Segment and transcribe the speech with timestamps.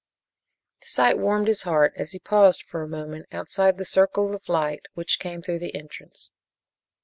[0.79, 4.49] The sight warmed his heart as he paused for a moment outside the circle of
[4.49, 6.31] light which came through the entrance.